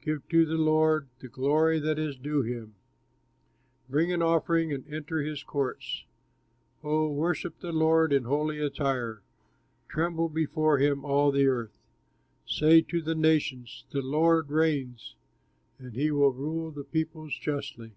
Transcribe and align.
Give 0.00 0.22
to 0.28 0.46
the 0.46 0.56
Lord 0.56 1.08
the 1.18 1.26
glory 1.26 1.80
that 1.80 1.98
is 1.98 2.14
due 2.14 2.42
him; 2.42 2.76
Bring 3.88 4.12
an 4.12 4.22
offering, 4.22 4.72
and 4.72 4.86
enter 4.86 5.22
his 5.22 5.42
courts. 5.42 6.04
Oh, 6.84 7.10
worship 7.10 7.58
the 7.58 7.72
Lord 7.72 8.12
in 8.12 8.22
holy 8.22 8.60
attire, 8.60 9.22
Tremble 9.88 10.28
before 10.28 10.78
him, 10.78 11.04
all 11.04 11.32
the 11.32 11.48
earth. 11.48 11.76
Say 12.46 12.80
to 12.82 13.02
the 13.02 13.16
nations, 13.16 13.84
"The 13.90 14.02
Lord 14.02 14.50
reigns, 14.50 15.16
And 15.80 15.94
he 15.96 16.12
will 16.12 16.32
rule 16.32 16.70
the 16.70 16.84
peoples 16.84 17.36
justly." 17.36 17.90